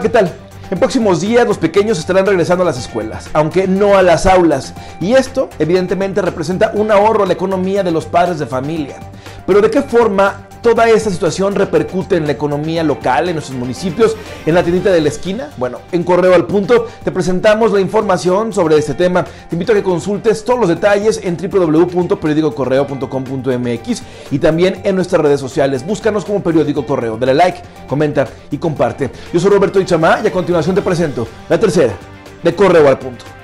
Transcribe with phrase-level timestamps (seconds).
[0.00, 0.30] ¿qué tal?
[0.70, 4.74] En próximos días los pequeños estarán regresando a las escuelas, aunque no a las aulas.
[5.00, 8.96] Y esto evidentemente representa un ahorro a la economía de los padres de familia.
[9.46, 14.16] Pero ¿de qué forma toda esta situación repercute en la economía local, en nuestros municipios,
[14.44, 15.50] en la tiendita de la esquina?
[15.58, 19.22] Bueno, en Correo al Punto te presentamos la información sobre este tema.
[19.22, 24.02] Te invito a que consultes todos los detalles en www.periodicocorreo.com.mx
[24.32, 25.86] y también en nuestras redes sociales.
[25.86, 27.16] Búscanos como Periódico Correo.
[27.16, 29.12] Dale like, comenta y comparte.
[29.32, 31.94] Yo soy Roberto Ichamá y a continuación te presento la tercera
[32.42, 33.35] de Correo al Punto.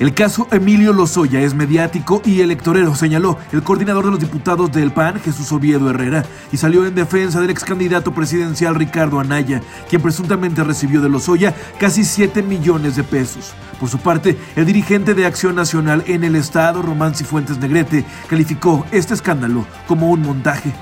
[0.00, 4.92] El caso Emilio Lozoya es mediático y electorero, señaló el coordinador de los diputados del
[4.92, 10.02] PAN, Jesús Oviedo Herrera, y salió en defensa del ex candidato presidencial Ricardo Anaya, quien
[10.02, 13.54] presuntamente recibió de Lozoya casi 7 millones de pesos.
[13.78, 18.84] Por su parte, el dirigente de Acción Nacional en el Estado, Román Cifuentes Negrete, calificó
[18.90, 20.72] este escándalo como un montaje.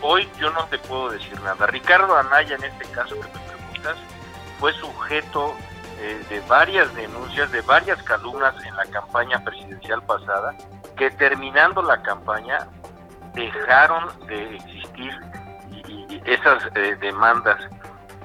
[0.00, 1.66] Hoy yo no te puedo decir nada.
[1.66, 3.96] Ricardo Anaya, en este caso que me preguntas,
[4.60, 5.56] fue sujeto
[6.00, 10.54] eh, de varias denuncias, de varias calumnas en la campaña presidencial pasada,
[10.96, 12.68] que terminando la campaña
[13.34, 15.12] dejaron de existir
[16.24, 17.58] esas eh, demandas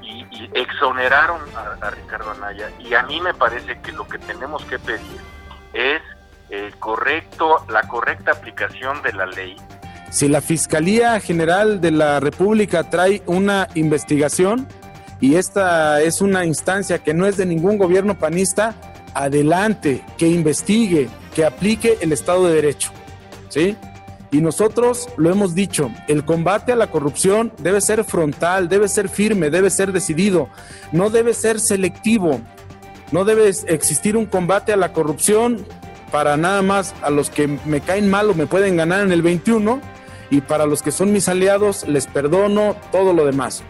[0.01, 2.71] y, exoneraron a, Ricardo Anaya.
[2.79, 5.19] Y a mí me parece que lo que tenemos que pedir
[5.73, 6.01] es
[6.49, 9.55] el correcto, la correcta aplicación de la ley.
[10.09, 14.67] Si la Fiscalía General de la República trae una investigación,
[15.21, 18.75] y esta es una instancia que no es de ningún gobierno panista,
[19.13, 22.91] adelante, que investigue, que aplique el Estado de Derecho.
[23.49, 23.75] ¿Sí?
[24.31, 29.09] Y nosotros lo hemos dicho, el combate a la corrupción debe ser frontal, debe ser
[29.09, 30.49] firme, debe ser decidido,
[30.91, 32.39] no debe ser selectivo,
[33.11, 35.65] no debe existir un combate a la corrupción
[36.11, 39.23] para nada más a los que me caen mal o me pueden ganar en el
[39.23, 39.81] 21
[40.29, 43.63] y para los que son mis aliados les perdono todo lo demás.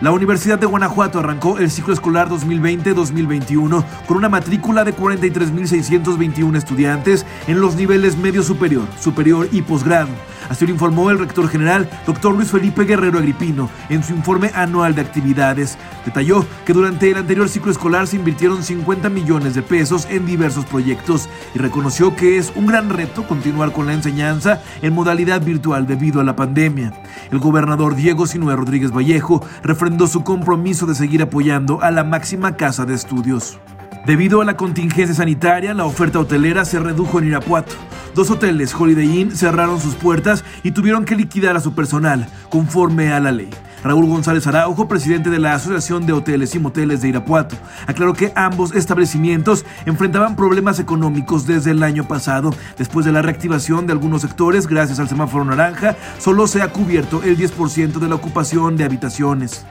[0.00, 7.26] La Universidad de Guanajuato arrancó el ciclo escolar 2020-2021 con una matrícula de 43.621 estudiantes
[7.48, 10.10] en los niveles medio superior, superior y posgrado.
[10.48, 14.94] Así lo informó el rector general, doctor Luis Felipe Guerrero Agripino, en su informe anual
[14.94, 15.76] de actividades.
[16.04, 20.64] Detalló que durante el anterior ciclo escolar se invirtieron 50 millones de pesos en diversos
[20.64, 25.86] proyectos y reconoció que es un gran reto continuar con la enseñanza en modalidad virtual
[25.86, 26.92] debido a la pandemia.
[27.30, 32.56] El gobernador Diego Sinue Rodríguez Vallejo refrendó su compromiso de seguir apoyando a la máxima
[32.56, 33.58] casa de estudios.
[34.06, 37.74] Debido a la contingencia sanitaria, la oferta hotelera se redujo en Irapuato.
[38.18, 43.12] Dos hoteles Holiday Inn cerraron sus puertas y tuvieron que liquidar a su personal, conforme
[43.12, 43.48] a la ley.
[43.84, 47.54] Raúl González Araujo, presidente de la Asociación de Hoteles y Moteles de Irapuato,
[47.86, 52.52] aclaró que ambos establecimientos enfrentaban problemas económicos desde el año pasado.
[52.76, 57.22] Después de la reactivación de algunos sectores, gracias al semáforo naranja, solo se ha cubierto
[57.22, 59.64] el 10% de la ocupación de habitaciones.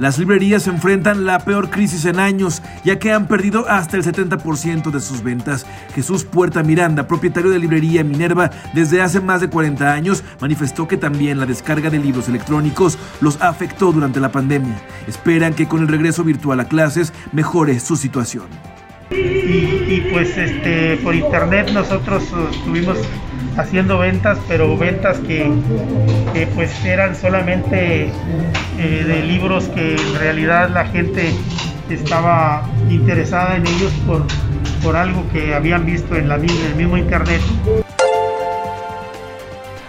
[0.00, 4.90] Las librerías enfrentan la peor crisis en años, ya que han perdido hasta el 70%
[4.90, 5.66] de sus ventas.
[5.94, 10.96] Jesús Puerta Miranda, propietario de librería Minerva desde hace más de 40 años, manifestó que
[10.96, 14.80] también la descarga de libros electrónicos los afectó durante la pandemia.
[15.06, 18.69] Esperan que con el regreso virtual a clases mejore su situación.
[19.10, 22.22] Y, pues este por internet nosotros
[22.52, 22.98] estuvimos
[23.56, 25.50] haciendo ventas, pero ventas que,
[26.54, 28.10] pues eran solamente
[28.78, 31.32] eh, de libros que en realidad la gente
[31.90, 34.24] estaba interesada en ellos por,
[34.82, 37.40] por algo que habían visto en, la, en el mismo internet.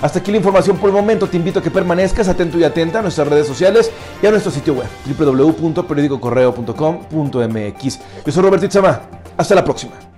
[0.02, 1.28] Hasta aquí la información por el momento.
[1.28, 3.92] Te invito a que permanezcas atento y atenta a nuestras redes sociales
[4.22, 8.00] y a nuestro sitio web www.periodicocorreo.com.mx.
[8.26, 9.02] Yo soy Roberto Itzama.
[9.38, 10.11] Hasta la próxima.